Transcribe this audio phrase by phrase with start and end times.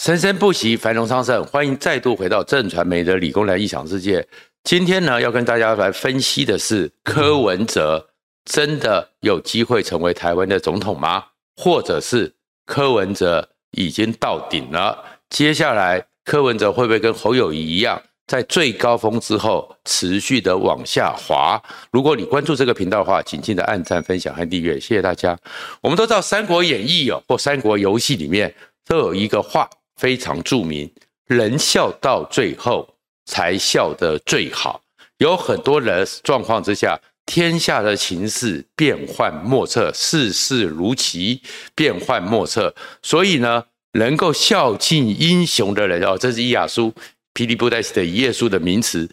[0.00, 1.44] 生生不息，繁荣昌盛。
[1.44, 4.26] 欢迎再度回到正传媒的理工男异想世界。
[4.64, 8.08] 今天呢，要跟大家来分析的是柯文哲
[8.46, 11.22] 真的有机会成为台湾的总统吗？
[11.54, 12.32] 或者是
[12.64, 15.04] 柯文哲已经到顶了？
[15.28, 21.62] 接下来柯文哲会不会跟侯友谊一样，在最高峰之后持续的往下滑？
[21.92, 25.38] 如果你关注这个频道的话，请记得按赞、分享和订阅，谢谢大家。
[25.82, 28.54] 我们都知道《三国演义》哦，或《三国游戏》里面
[28.88, 29.68] 都有一个话。
[30.00, 30.90] 非常著名，
[31.26, 32.88] 人笑到最后
[33.26, 34.80] 才笑得最好。
[35.18, 41.42] 有很多人状况之下，天下的情势变幻莫测，世事如棋，
[41.74, 42.74] 变幻莫测。
[43.02, 46.90] 所以呢，能够笑尽英雄的人哦，这是伊雅书
[47.34, 49.06] 霹雳布袋戏的一页书的名词。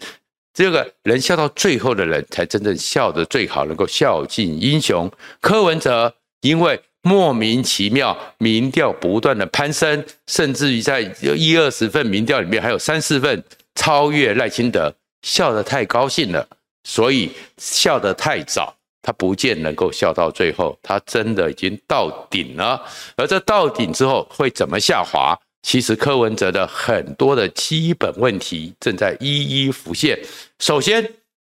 [0.54, 5.12] 这个人笑到最后的人，才真正笑得最好，能够笑尽英雄。
[5.42, 6.80] 柯文哲因为。
[7.08, 13.42] 莫名其妙，民调不断的攀升，甚至于在一二十份民调里面，还有三四份
[13.74, 16.46] 超越赖清德，笑得太高兴了，
[16.84, 22.78] 所以笑得太早，他不见能够笑到最后，他真的已经到顶了。
[23.16, 25.34] 而这到顶之后会怎么下滑？
[25.62, 30.20] 其实柯文哲的很多的基本问题正在一一浮现。
[30.58, 31.10] 首先，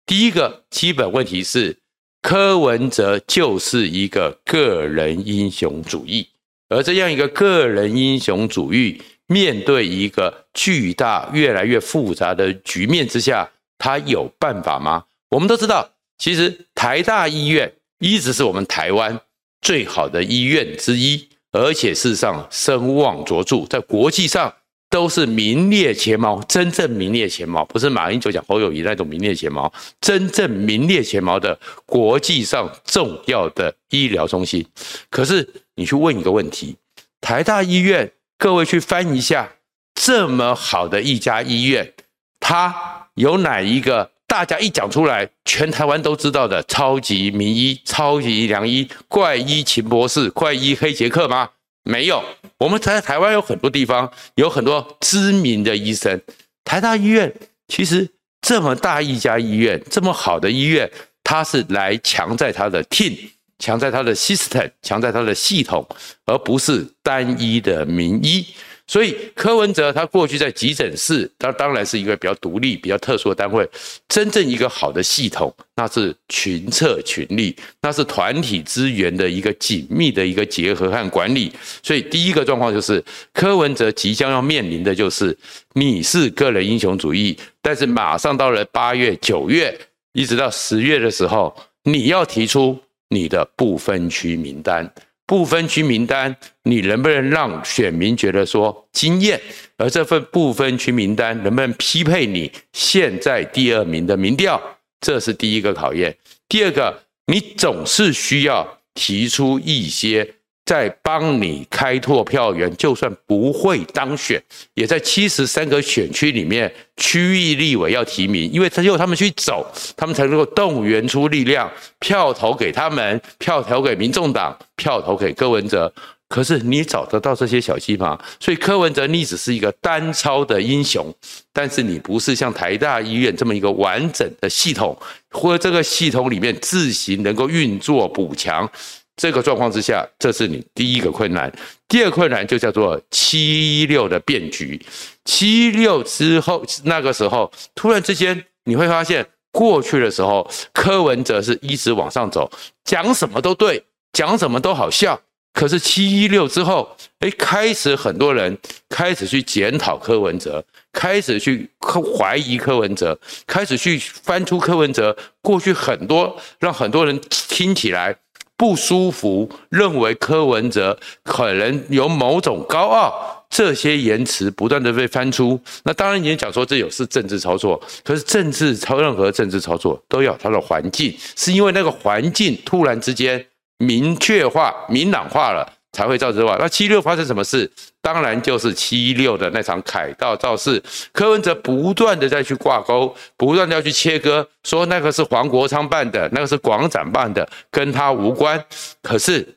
[0.07, 1.77] 第一个基本问题是。
[2.23, 6.25] 柯文哲就是一个个人英雄主义，
[6.69, 15.03] 而这样一个个人英雄主义，面对一个巨大、越来越复杂的局面之下，他有办法吗？
[15.31, 19.19] 我们都知道，其实台大医院一直是我们台湾
[19.61, 24.53] 最好的医院之一，而且事实上声望卓著，在国际上。
[24.93, 34.63] 都是名列前茅，真正名列前茅，不是马英九讲侯友谊那种名列前茅，真正名列前茅的国际上重要的医疗中心。
[35.09, 36.75] 可是你去问一个问题，
[37.21, 39.53] 台大医院，各位去翻一下，
[39.95, 41.91] 这么好的一家医院，
[42.39, 51.49] 它有哪一个大家一讲出来，全台湾都知道的超级名医、超级良医、怪医秦博士、怪医黑杰克吗？
[51.83, 52.23] 没有，
[52.57, 56.19] 我们在台湾有很多地方有很多知名的医生。
[56.63, 57.33] 台大医院
[57.67, 58.09] 其实
[58.41, 60.89] 这么大一家医院，这么好的医院，
[61.23, 63.17] 它是来强在它的 team，
[63.59, 65.85] 强在它的 system，强在它的系统，
[66.25, 68.45] 而不是单一的名医。
[68.85, 73.67] 所以柯文哲他过去在急诊室，他当然是一个比较独立、比较特殊的单位。
[74.09, 81.51] 真正一个好的系统，那是群策群力，那是团体资源的一个紧密的一个结合和管理。
[81.81, 85.35] 所以第一个状况就是，柯文哲即将要面临的就是，
[85.73, 89.75] 你是个人英雄主义，但是马上到了八月、九月，
[90.11, 92.77] 一直到十月的时候，你要提出
[93.07, 94.93] 你的不分区名单。
[95.25, 99.39] 不分区名单，你能不能让选民觉得说惊艳？
[99.77, 104.61] 而这份不分区名单能不能匹配你现在第二名的民调？
[105.01, 106.15] 这是第一个考验。
[106.47, 110.35] 第二个，你总是需要提出一些。
[110.65, 114.41] 在帮你开拓票源，就算不会当选，
[114.75, 119.65] 也在七十三个选区里面，区域立委要提名，因为只有他们去走，
[119.97, 121.69] 他们才能够动员出力量，
[121.99, 125.93] 票投给他们，票投给民众党，票投给柯文哲。
[126.29, 128.17] 可是你找得到这些小鸡吗？
[128.39, 131.13] 所以柯文哲你只是一个单操的英雄，
[131.51, 134.97] 但是你不是像台大医院这么一个完整的系统，
[135.29, 138.67] 或者这个系统里面自行能够运作补强。
[139.15, 141.51] 这个状况之下，这是你第一个困难。
[141.87, 144.79] 第二困难就叫做七一六的变局。
[145.25, 152.51] 七一六之后，那个时候突然之间你会发现，过去的时候柯文哲是一直往上走，
[152.83, 155.21] 讲什么都对，讲什么都好笑。
[155.53, 158.57] 可是七一六之后，哎，开始很多人
[158.89, 161.69] 开始去检讨柯文哲，开始去
[162.17, 163.15] 怀疑柯文哲，
[163.45, 168.17] 开始去翻出柯文哲过去很多让很多人听起来。
[168.55, 175.59] 不舒服，认为柯文哲可能有某种高傲，这些言辞不断的被翻出。
[175.83, 183.45] 那当然，你也讲说这有是政治操作，可是政治操任何政治操作都有它的环境，是因为那个环境突然之间
[183.79, 185.67] 明确化、明朗化了。
[185.93, 187.71] 才会造之外，那七六发生什么事？
[188.01, 190.81] 当然就是七六的那场凯道造势，
[191.13, 198.61] 柯文哲不断的再去挂钩，不断的要去切割，说那个是黄国昌办的，那个是广展办的，跟他无关。
[199.01, 199.47] 可是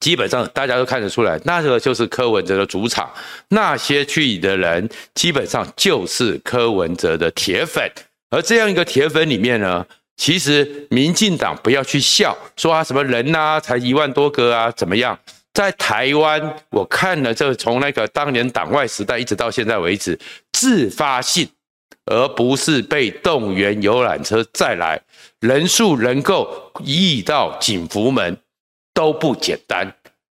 [0.00, 3.08] 基本上大家都看得出来，那个就是柯文哲的主场，
[3.48, 7.86] 那些去的人基本上就是柯文哲的铁粉，
[8.30, 9.86] 而这样一个铁粉里面呢，
[10.16, 15.16] 其实民进党不要去笑，说啊什么人呐、啊，才一万多个啊，怎么样？
[15.52, 20.18] 在台湾，我看了这从那个当年党外时代一直到现在为止，
[20.52, 21.48] 自发性，
[22.06, 25.00] 而不是被动员游览车再来，
[25.40, 28.36] 人数能够移到景福门
[28.94, 29.92] 都不简单，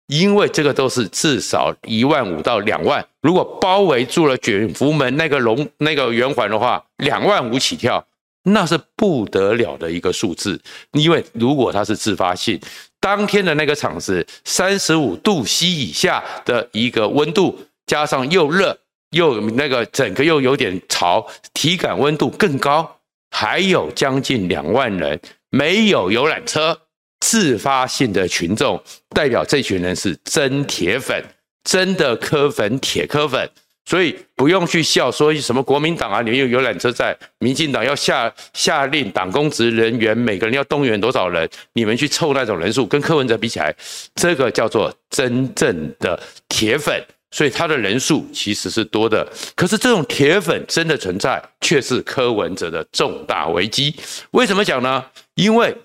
[0.07, 8.05] 因为这个都是至少一万五到两万，如果包围住了景福门那个龙那个圆环的话，两万五起跳。
[8.43, 10.59] 那是不得了的一个数字，
[10.93, 12.59] 因为如果它是自发性，
[12.99, 18.77] 当天的那个场子三十五度 C 以下的一个温度，加上又热
[19.11, 22.99] 又那个整个又有点潮，体感温度更高，
[23.29, 26.79] 还有将近两万人没有游览车，
[27.19, 31.23] 自发性的群众，代表这群人是真铁粉，
[31.63, 33.49] 真的柯粉铁柯粉。
[33.83, 43.75] 所以不用去笑，说什么国民党啊，你们有游览车在，民进党要下下令党公职人员每个人要动员多少人，你们去凑那种人数，跟柯文哲比起来，
[44.15, 46.17] 这个叫做真正的
[46.47, 49.27] 铁粉，所以他的人数其实是多的。
[49.55, 53.93] 可是这种铁粉真的存在，却是柯文哲的重大危机。
[54.29, 55.03] 为什么讲呢？
[55.33, 55.75] 因为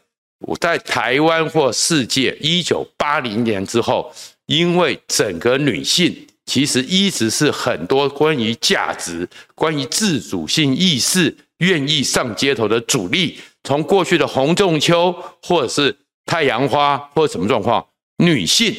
[0.40, 4.12] 我在台湾或世界，一九八零年之后，
[4.44, 6.14] 因为整个女性。
[6.46, 13.38] 其实一直是很多关于价值、关于自主性意识、愿意上街头的主力。
[13.64, 15.94] 从过去的洪仲秋，或者是
[16.24, 17.84] 太阳花，或者什么状况，
[18.18, 18.72] 女性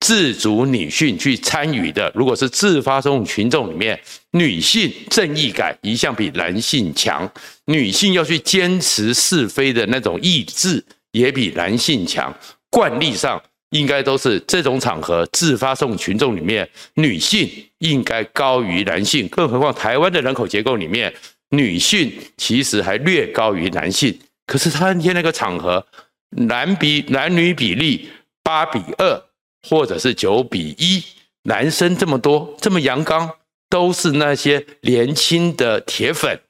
[0.00, 3.98] 自主女性去参与的，如果是自发这种群众里面，
[4.32, 7.30] 女性正义感一向比男性强，
[7.66, 12.36] 女性要去坚持是非的那种意志也比男性强，
[12.68, 13.40] 惯例上。
[13.70, 21.12] 应该都是这种场合自发送群众里面，女性应该高于男性，更何况台湾的人口结构里面，
[21.50, 24.18] 女性其实还略高于男性。
[24.46, 25.84] 可是他那天那个场合，
[26.30, 28.08] 男比男女比例
[28.42, 29.22] 八比二，
[29.68, 31.02] 或者是九比一，
[31.42, 33.28] 男生这么多，这么阳刚，
[33.68, 36.40] 都是那些年轻的铁粉，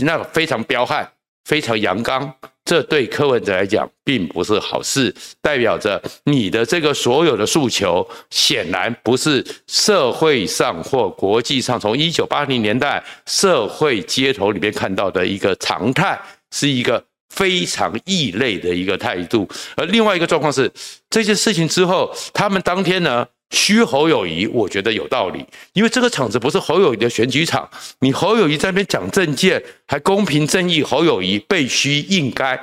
[0.00, 1.12] 那个非常彪悍，
[1.44, 2.34] 非常阳刚。
[2.64, 16.18] 这对柯文哲来讲并不是好事，代表着你的这个所有的诉求显然不是社会上或国际上从一九八零年代社会街头里面看到的一个常态，
[16.52, 19.46] 是一个非常异类的一个态度。
[19.76, 20.70] 而另外一个状况是，
[21.10, 25.44] 这件事情之后，他们当天呢，虚侯友谊，我觉得有道理，
[25.74, 27.68] 因为这个场子不是侯友谊的选举场，
[28.00, 32.58] 你侯友谊在那边讲政见，还公平正义，侯友谊被虚应该，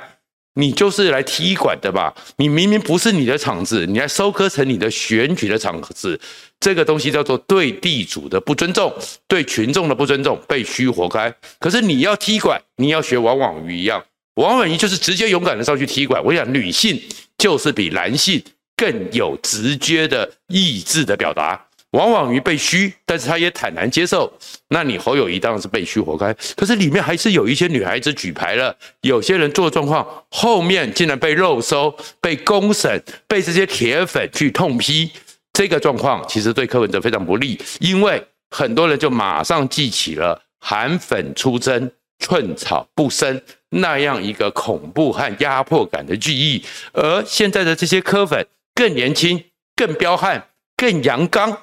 [0.54, 2.14] 你就是来踢馆的吧？
[2.36, 6.20] 你明明不是你的场子，你还收割成你的选举的场子，
[6.60, 8.92] 这个东西叫做对地主的不尊重，
[9.26, 11.34] 对群众的不尊重，被虚活该。
[11.58, 16.22] 可是你要踢馆，你要学王婉瑜一样，王婉瑜就是直接勇敢的上去踢馆。
[16.22, 17.00] 我想女性
[17.38, 18.42] 就是比男性。
[18.76, 24.32] 更有直接的意志的表达，往往于被嘘，但是他也坦然接受。
[24.68, 35.10] 那你侯友谊当然是被嘘活该，可是里面还是有一些女孩子举牌了，有些人做状况，后面竟然被肉搜、被公审、被这些铁粉去痛批，
[35.52, 48.44] 这个状况其实对柯文哲非常不利，因为很多人就马上记起了韩粉出征、寸草不生那样一个恐怖和压迫感的记忆，而现在的这些柯粉。
[48.74, 49.42] 更年轻、
[49.76, 50.42] 更彪悍、
[50.76, 51.56] 更阳刚，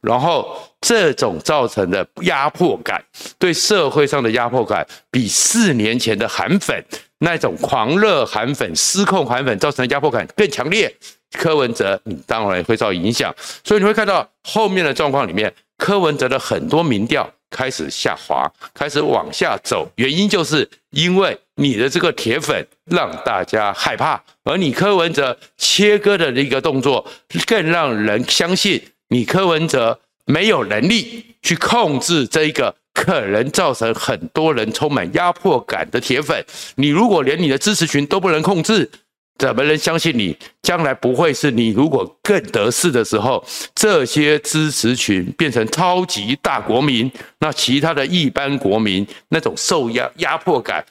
[0.00, 3.02] 然后这种造成的压迫感，
[3.38, 6.84] 对社会上的压迫感，比四年前的韩粉
[7.18, 10.94] 那种狂热韩粉、失控韩粉造成的压迫感更强烈。
[11.32, 17.30] 柯文哲，你当然会受影响，所以你会看到后面的状况里面，柯文哲的很多民调。
[17.48, 27.08] 开始下滑，开始往下走，原因就是因为你的这个铁粉让大家害怕，而你柯文哲切割的一个动作，
[27.46, 36.44] 更让人相信你柯文哲没有能力去控制这一个可能造成很多人充满压迫感的铁粉。
[36.74, 38.90] 你如果连你的支持群都不能控制，
[39.38, 41.68] 怎么能相信你将来不会是你？
[41.68, 50.84] 如果更得势的时候，这些支持群变成超级大国民，那其他的一般国民那种受压压迫感、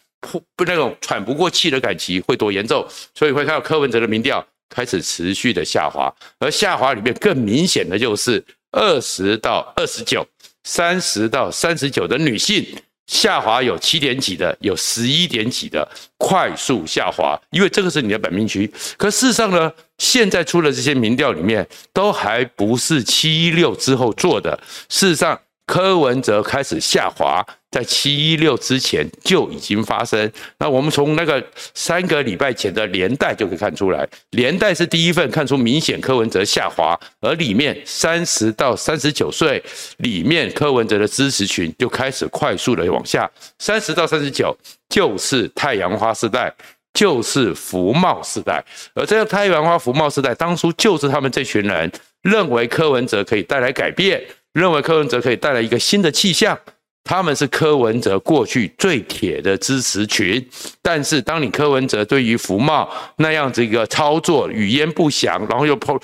[0.55, 2.85] 不那种喘不过气的感觉会多严重？
[3.15, 10.25] 所以会看到柯文哲的民调开始持续的下滑，而下滑里面更明显的就是二十到二十九、
[10.63, 12.63] 三十到三十九的女性。
[13.07, 18.71] 下滑有七点几的，有十一点几的，快速下滑，因为这个是你的本命区。
[18.97, 24.59] 可事实上呢，现在出的这些民调里面，都还不是七一六之后做的。
[24.89, 30.31] 事实上，柯文哲开始下滑，在七一六之前就已经发生。
[30.59, 31.43] 那我们从那个
[31.73, 39.61] 三个礼拜前的连带就可以看出来，连带是第一份看出明显柯文哲下滑，而里面三十到三十九岁
[39.97, 43.29] 里面柯文哲的支持群就开始快速的往下，
[43.59, 44.55] 三十到三十九
[44.89, 46.53] 就是太阳花世代。
[46.93, 51.91] 就是福茂时代，而这个太阳花福茂时代，当初就是他们这群人
[52.21, 54.23] 认为柯文哲可以带来改变，
[54.55, 56.57] 认为柯文哲可以带来一个新的气象。
[57.03, 60.43] 他们是柯文哲过去最铁的支持群，
[60.81, 65.99] 但是当你柯文哲对于服贸那样子一个操作语焉不详，然后又抛，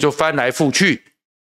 [0.00, 1.02] 就翻来覆去，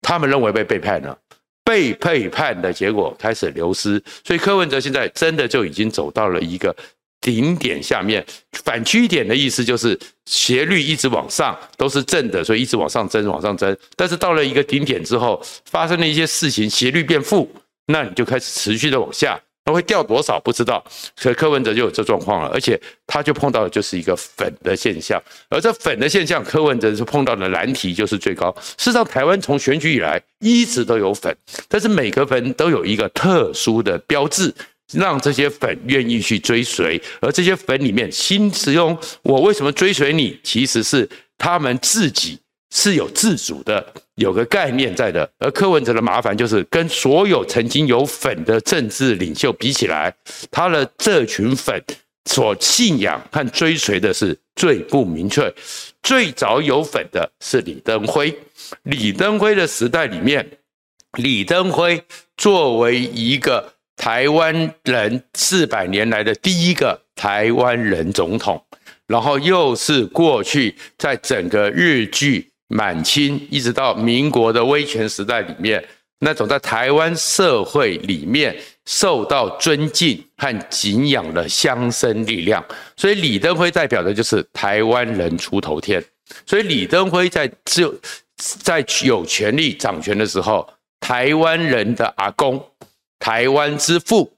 [0.02, 1.16] 他们认为被背叛了，
[1.64, 6.76] 被背叛的结果开始流失，所以柯文哲现在真的就已经走到了一个。
[7.22, 8.26] 顶点下面
[8.64, 13.78] 反曲点的意思就是斜率一直往上都是正的，所以一直往上增，往上增。
[13.96, 17.50] 但是到了一个顶点之后，发生了一些事情，斜率变负，
[17.86, 20.84] 那你就开始持续的往下，它会掉多少不知道。
[21.16, 28.52] 所以柯文哲就有这状况了，而且他就碰到的就是一个粉的现象，而这粉的现象，柯文哲是碰到的难题就是最高。
[28.78, 31.36] 事实上，台湾从选举以来一直都有粉，
[31.68, 34.52] 但是每个粉都有一个特殊的标志。
[34.94, 40.38] 让这些粉愿意去追随，而这些粉里面，心中我为什么追随你？
[40.44, 41.08] 其实是
[41.38, 42.38] 他们自己
[42.74, 45.30] 是有自主的，有个概念在的。
[45.40, 50.14] 而柯文哲的麻烦就是，跟所有曾经有粉的政治领袖比起来，
[50.50, 51.84] 他的这群粉
[52.30, 55.54] 所信仰和追随的是最不明确。
[56.04, 58.38] 最早有粉的是李登辉，
[58.84, 60.46] 李登辉的时代里面，
[61.18, 62.04] 李登辉
[62.36, 63.74] 作为一个。
[64.02, 68.60] 台湾人四百年来的第一个台湾人总统，
[69.06, 75.86] 然后又是过去在整个日据满清一直到民国的威权时代里面，
[76.22, 82.66] 那种在台湾社会里面受到尊敬和敬仰的乡绅力量。
[82.98, 86.04] 所以李登辉代表的就是台湾人出头天。
[86.48, 87.94] 所以李登辉在就
[88.36, 90.68] 在有权力掌权的时候，
[91.00, 92.60] 台湾人的阿公。
[93.22, 94.34] 台湾之父，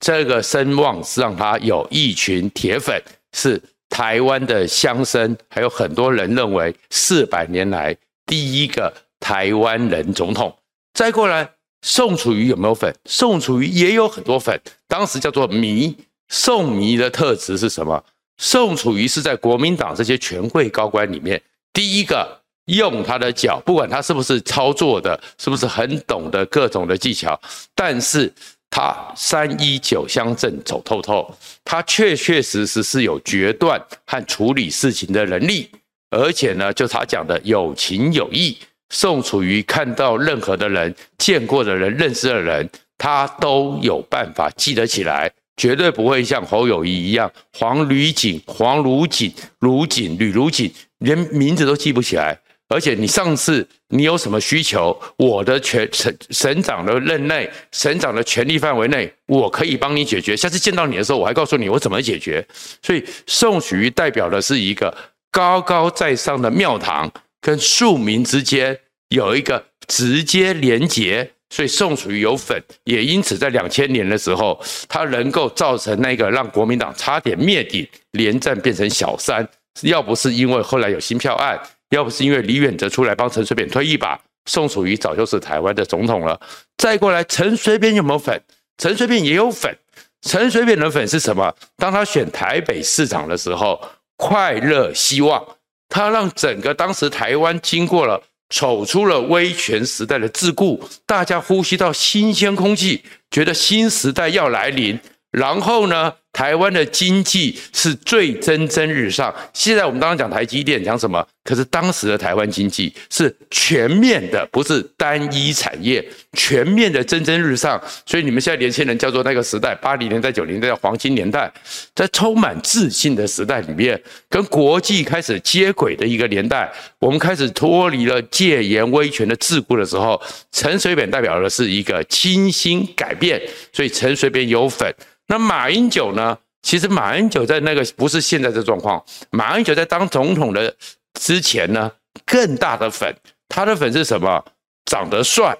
[0.00, 3.00] 这个声望是让他有一群铁粉，
[3.32, 7.96] 是台湾的乡绅，还有很多人认为四百年来
[8.26, 10.52] 第一个台湾人总统。
[10.94, 11.48] 再过来，
[11.82, 12.92] 宋楚瑜有没有粉？
[13.04, 15.96] 宋楚瑜也有很多粉，当时叫做迷。
[16.28, 18.04] 宋迷的特质是什么？
[18.36, 21.40] 宋楚瑜是在国民党这些权贵高官里面
[21.72, 22.37] 第一个。
[22.68, 27.38] 用他的脚，不管他是不是操作的，是不是很懂得各种的技巧，
[27.74, 28.32] 但是
[28.70, 31.34] 他三一九乡镇走透透，
[31.64, 35.68] 他确确实实是有决断和处理事情的能力，
[36.10, 38.56] 而且呢，就他讲的有情有义。
[38.90, 52.38] 宋楚瑜看到任何的人、见过的人、认识的人，他都有办法记得起来，绝对不会像侯友谊一样，黄吕锦、黄如锦、如锦、吕如锦，连名字都记不起来。
[52.68, 60.36] 而且你上次你有什么需求，我的权省省长的任内，省长的权力范围内，我可以帮你解决。
[60.36, 62.46] 下次见到你的时候，我还告诉你我怎么解决。
[62.82, 64.94] 所以宋楚瑜代表的是一个
[65.30, 67.10] 高高在上的庙堂，
[67.40, 71.30] 跟庶民之间有一个直接连结。
[71.50, 79.48] 所以宋楚瑜有粉，也因此在两千年的时候，他能够造成那个让国民党差点灭顶，连战变成小三。
[79.80, 81.58] 要不是因为后来有新票案。
[81.90, 86.40] 要不是因为李远哲出来帮陈水扁推一把，宋楚瑜早就是台湾的总统了。
[86.76, 88.40] 再过来，陈水扁有没有粉？
[88.76, 89.76] 陈水扁也有粉。
[90.22, 91.54] 陈水扁的粉是什么？
[91.76, 93.80] 当他选台北市长的时候，
[94.16, 95.44] 快乐希望，
[95.88, 104.98] 他让整个当时台湾经过了走出了威权时代的桎梏，大家呼吸到新鲜空气，觉得新时代要来临。
[105.30, 109.34] 然后呢，台湾的经济是最蒸蒸日上。
[109.52, 111.26] 现在我们刚刚讲台积电讲什么？
[111.42, 116.00] 可是当时的台湾经济是全面的，不是单一产业，
[116.34, 117.82] 全面的蒸蒸日上。
[118.06, 121.52] 所以你们现在年轻人叫做那个时代，八零年代、九零年代黄金年代，
[121.92, 133.42] 在充满自信的时代里面，跟国际开始接轨的一个年代，我们开始脱离了戒严威权的桎梏的时候，陈水扁代表的是一个清新改变，
[133.72, 134.94] 所以陈水扁有粉。
[135.30, 136.27] 那马英九呢？
[136.62, 139.02] 其实马英九在那个不是现在的状况。
[139.30, 140.74] 马英九在当总统的
[141.14, 141.90] 之前呢，
[142.26, 143.14] 更大的粉，
[143.48, 144.44] 他的粉是什么？
[144.84, 145.54] 长得帅，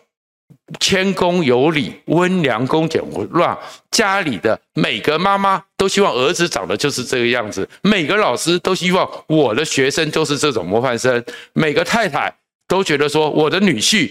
[0.80, 3.02] 谦恭有礼，温良恭俭
[3.34, 3.58] 让，
[3.90, 12.34] 家里的每个妈妈都希望儿子长得就是这个样子，每个老师都希望我的学生就是这种模范生，每个太太
[12.66, 14.10] 都觉得说我的女婿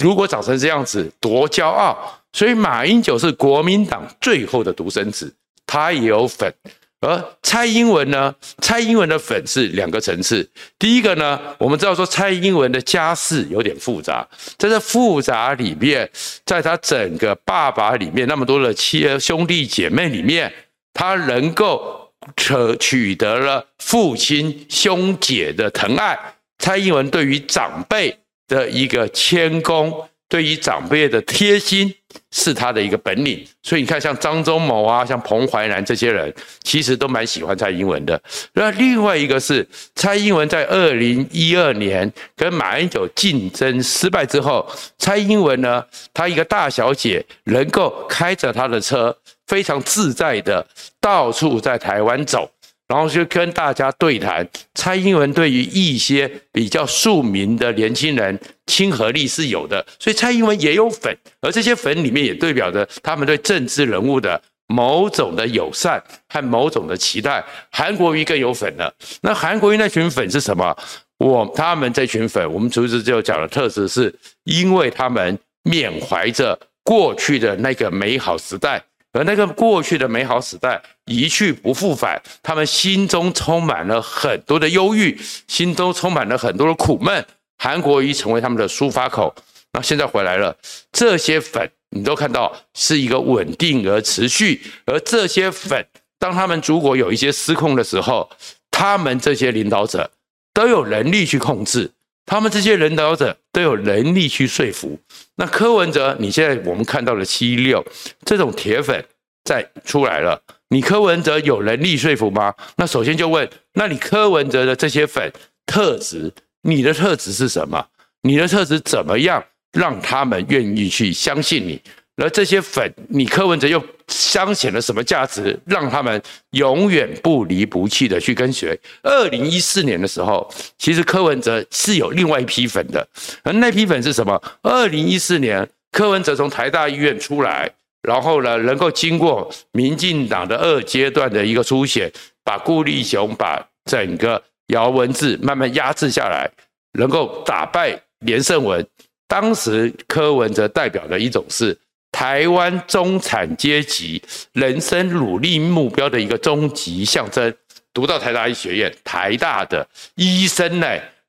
[0.00, 2.22] 如果长成这样子多骄傲。
[2.32, 5.32] 所以马英九是国民党最后的独生子，
[5.66, 6.52] 他也有粉。
[7.00, 8.34] 而蔡英文呢？
[8.62, 10.48] 蔡英文的粉是两个层次。
[10.78, 16.10] 第一个呢，我们知道说蔡英文的家世有点复杂，在这复杂里面，
[16.46, 20.50] 在他整个爸爸里面那么多的七兄弟姐妹里面，
[20.94, 26.18] 他能够可取得了父亲兄姐的疼爱。
[26.58, 28.16] 蔡英文对于长辈
[28.48, 31.94] 的一个谦恭，对于长辈的贴心。
[32.30, 38.20] 是他的一个本领，所以你看，像张忠谋啊，像彭淮南这些人，其实都蛮喜欢蔡英文的。
[38.52, 44.66] 那另外一个是蔡英文在二零一二年跟马英九竞争失败之后，
[44.98, 49.16] 蔡英文呢，她一个大小姐能够开着她的车，
[49.46, 50.66] 非常自在的
[51.00, 52.50] 到处在台湾走。
[52.86, 67.42] 然后就跟大家对谈，蔡英文对于一些比较庶民的年轻人亲和力是有的，所以蔡英文也有粉，而这些粉里面也代表着他们对政治人物的某种的友善和某种的期待。
[67.70, 70.76] 韩国瑜更有粉了，那韩国瑜那群粉是什么？
[71.18, 74.14] 我他们这群粉，我们厨师就讲的特质是，
[74.44, 78.82] 因为他们缅怀着过去的那个美好时代。
[79.14, 87.24] 而那个过去的美好时代一去不复返，他们心中充满了很多的忧郁，心中充满了很多的苦闷。
[87.56, 89.32] 韩国瑜成为他们的抒发口。
[89.72, 90.56] 那现在回来了，
[90.92, 94.60] 这些粉你都看到是一个稳定而持续。
[94.84, 95.86] 而这些粉，
[96.18, 98.28] 当他们如果有一些失控的时候，
[98.70, 100.10] 他们这些领导者
[100.52, 101.92] 都有能力去控制。
[102.26, 104.98] 他们这些领导者都有能力去说服。
[105.36, 107.84] 那柯文哲，你现在我们看到了七六
[108.24, 109.04] 这种铁粉
[109.44, 112.54] 在出来了，你柯文哲有能力说服吗？
[112.76, 115.30] 那首先就问，那你柯文哲的这些粉
[115.66, 117.86] 特质，你的特质是什么？
[118.22, 121.80] 你的特质怎么样让他们愿意去相信你？
[122.16, 128.78] 而这些粉，你柯文哲又彰显了什么价值，让他们永远不离不弃的去跟随？
[129.02, 133.04] 二零一四年的时候，其实柯文哲是有另外一批粉的，
[133.42, 134.40] 而那批粉是什么？
[134.62, 137.68] 二零一四年，柯文哲从台大医院出来，
[138.02, 142.08] 然后呢，能够经过民进党的二阶段的一个初选，
[142.44, 146.48] 把顾立雄、把整个姚文智慢慢压制下来，
[146.92, 148.86] 能够打败连胜文。
[149.26, 151.76] 当时柯文哲代表的一种是。
[152.14, 154.22] 台湾中产阶级
[154.52, 157.52] 人生努力目标的一个终极象征。
[157.92, 160.86] 读到台大医学院，台大的医生呢，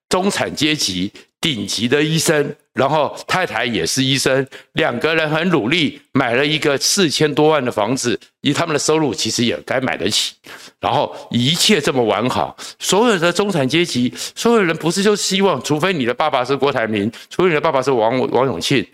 [0.07, 10.35] 中产阶级顶级的医生，然后太太也是医生，两个人很努力，买了一个四千多万的房子，以他们的收入其实也该买得起。
[10.79, 18.85] 然后一切这么完好，所有的中产阶级，所有人不是就希望，除非你的爸爸是郭台铭，除非你的爸爸是王王永庆。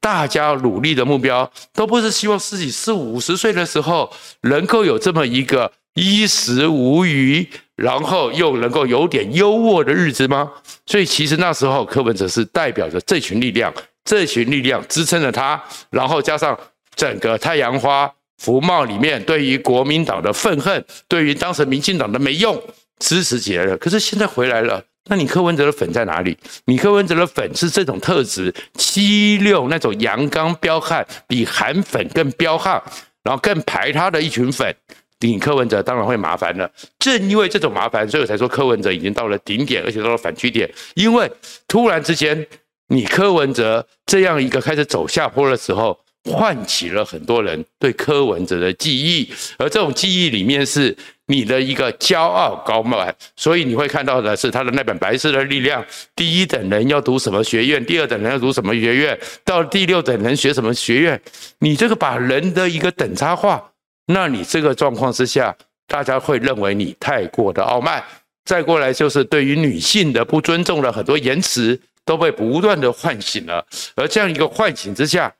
[0.00, 4.10] 大家努力的目标，都不是希望自己四五十岁的时候
[4.42, 10.50] 能够有这么一个衣食无虞，然后又能够有点优渥的日子吗？
[10.86, 13.72] 所以其实那时候柯文哲是代表着这群力量，
[14.04, 16.58] 这群力量支撑着他，然后加上
[16.96, 22.58] 整个太阳花福茂里面对于国民党的愤恨，对于当时民进党的没用，
[22.98, 23.76] 支持起来了。
[23.76, 24.82] 可是现在回来了。
[25.10, 26.38] 那你柯文哲的粉在哪里？
[26.66, 32.80] 你柯文哲的粉是这种特质，七六那种阳刚彪悍，比韩粉更彪悍，
[33.24, 34.72] 然后更排他的一群粉，
[35.18, 36.70] 你柯文哲当然会麻烦了。
[37.00, 40.72] 正因为这种麻烦，所以我才说柯文哲已经到了顶点，而且到了反曲点。
[40.94, 41.28] 因为
[41.66, 42.46] 突然之间，
[42.86, 50.96] 你柯文哲这样一个开始走下坡的时候，唤起了很多人对柯文哲的记忆，而这种记忆里面是。
[51.26, 55.80] 你的一个骄傲高慢，所以你会看到的是他的那本《白色的力量》。
[56.16, 57.86] 第一等人要读什么学院？
[57.86, 59.16] 第二等人要读什么学院？
[59.44, 61.22] 到第六等人学什么学院？
[61.60, 63.64] 你这个把人的一个等差化，
[64.06, 65.54] 那你这个状况之下，
[65.86, 68.02] 大家会认为你太过的傲慢。
[68.44, 75.32] 再过来就是对于女性的不尊重的很多言辞都被不断的唤醒了，而这样一个唤醒之下，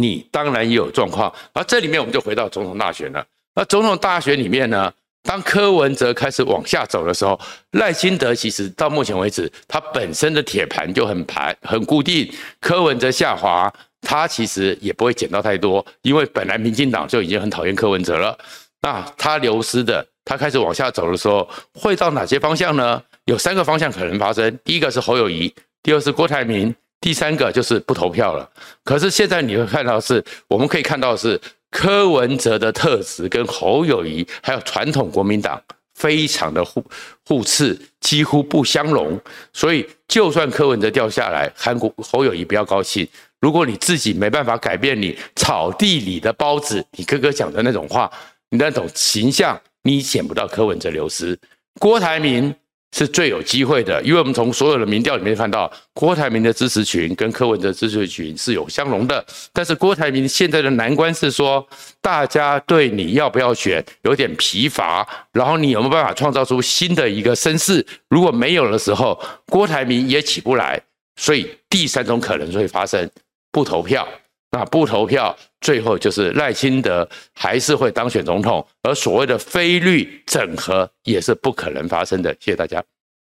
[0.00, 1.32] 你当然也有状况。
[1.52, 3.24] 而这里面我们就回到总统大选了。
[3.54, 4.92] 那总统大选里面呢？
[5.24, 7.38] 当柯文哲开始往下走的时候，
[7.72, 12.26] 赖清德其实到目前为止，他本身的铁盘就很盘很固定。
[12.60, 18.38] 柯文哲下滑，他其实也不会捡到太多，因为本来民进党就已经很讨厌柯文哲了。
[18.80, 23.02] 那他流失的，他开始往下走的时候，会到哪些方向呢？
[23.24, 28.48] 有三个方向可能发生：第一个是侯友谊，第二是郭台铭，第三个就是不投票了。
[28.84, 31.40] 可是现在你会看到是，我们可以看到是。
[31.70, 35.62] 柯文哲的特质跟侯友谊还有传统国民党
[35.96, 36.82] 非常的互
[37.26, 39.20] 互斥，几乎不相容。
[39.52, 43.06] 所以，就算柯文哲掉下来，韩国侯友谊不要高兴。
[43.42, 48.10] 如果你自己没办法改变你草地里的包子，你哥哥讲的那种话，
[48.48, 51.38] 你那种形象，你捡不到柯文哲流失。
[51.78, 52.54] 郭台铭
[52.98, 59.24] 是最有机会的，因为我们从所有的民调里面看到，郭台铭的支持群跟柯文哲支持群是有相容的。
[59.52, 61.64] 但是郭台铭现在的难关是说，
[62.00, 67.86] 大家对你要不要选有点疲乏，然后你有没有办法创造出新的一个声势？
[68.08, 70.80] 如果没有的时候，郭台铭也起不来。
[71.14, 73.08] 所以第三种可能会发生。
[73.50, 74.06] 不投票，
[74.50, 82.32] 那不投票，最后就是赖清德还是会当选总统，而所谓的非律整合也是不可能发生的。
[82.40, 82.82] 谢谢大家。